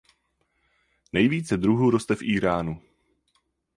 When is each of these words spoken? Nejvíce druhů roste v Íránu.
Nejvíce 1.13 1.57
druhů 1.57 1.89
roste 1.89 2.15
v 2.15 2.21
Íránu. 2.21 2.81